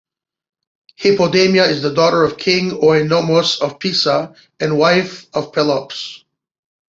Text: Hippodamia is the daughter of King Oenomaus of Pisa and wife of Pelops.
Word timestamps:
Hippodamia 0.99 1.69
is 1.69 1.83
the 1.83 1.93
daughter 1.93 2.23
of 2.23 2.35
King 2.39 2.71
Oenomaus 2.71 3.61
of 3.61 3.77
Pisa 3.77 4.33
and 4.59 4.79
wife 4.79 5.27
of 5.31 5.53
Pelops. 5.53 6.23